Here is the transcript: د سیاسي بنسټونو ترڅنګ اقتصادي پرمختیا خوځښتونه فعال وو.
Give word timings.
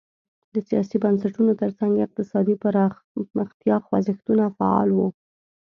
د 0.53 0.55
سیاسي 0.69 0.97
بنسټونو 1.03 1.51
ترڅنګ 1.61 1.93
اقتصادي 2.05 2.55
پرمختیا 2.63 3.75
خوځښتونه 3.85 4.43
فعال 4.57 4.89
وو. 4.93 5.07